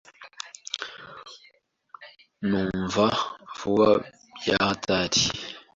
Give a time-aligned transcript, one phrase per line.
[2.47, 3.05] Numva
[3.59, 3.89] vuba
[4.39, 5.21] bya hatari.